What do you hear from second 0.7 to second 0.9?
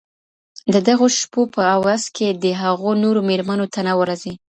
د